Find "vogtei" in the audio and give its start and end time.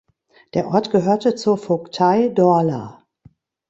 1.59-2.29